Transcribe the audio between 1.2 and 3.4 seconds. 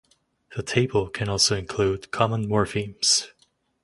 also include common morphemes.